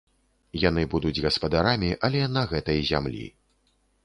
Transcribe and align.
Яны 0.61 0.85
будуць 0.93 1.19
гаспадарамі, 1.25 1.91
але 2.09 2.21
на 2.39 2.43
гэтай 2.55 2.79
зямлі. 2.93 3.23